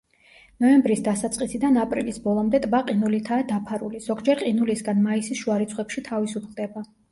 [0.63, 6.89] ნოემბრის დასაწყისიდან აპრილის ბოლომდე ტბა ყინულითაა დაფარული, ზოგჯერ ყინულისგან მაისის შუა რიცხვებში თავისუფლდება.